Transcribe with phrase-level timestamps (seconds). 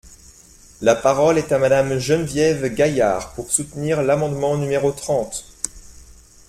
[0.81, 5.45] La parole est à Madame Geneviève Gaillard, pour soutenir l’amendement numéro trente.